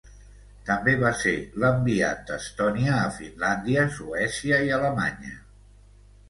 També 0.67 0.93
va 1.01 1.09
ser 1.23 1.33
l'enviat 1.63 2.23
d'Estònia 2.29 2.95
a 3.03 3.11
Finlàndia, 3.19 3.85
Suècia 3.99 4.61
i 4.71 4.75
Alemanya. 4.81 5.37